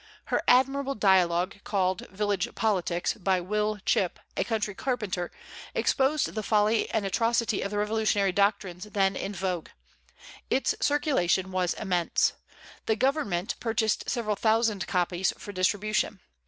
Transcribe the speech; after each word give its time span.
Her 0.33 0.41
admirable 0.47 0.95
dialogue, 0.95 1.59
called 1.63 2.07
"Village 2.09 2.55
Politics," 2.55 3.13
by 3.13 3.39
Will 3.39 3.77
Chip, 3.85 4.17
a 4.35 4.43
country 4.43 4.73
carpenter, 4.73 5.29
exposed 5.75 6.33
the 6.33 6.41
folly 6.41 6.89
and 6.89 7.05
atrocity 7.05 7.61
of 7.61 7.69
the 7.69 7.77
revolutionary 7.77 8.31
doctrines 8.31 8.85
then 8.85 9.15
in 9.15 9.31
vogue. 9.35 9.69
Its 10.49 10.73
circulation 10.81 11.51
was 11.51 11.75
immense. 11.75 12.33
The 12.87 12.95
Government 12.95 13.53
purchased 13.59 14.09
several 14.09 14.35
thousand 14.35 14.87
copies 14.87 15.33
for 15.37 15.51
distribution. 15.51 16.19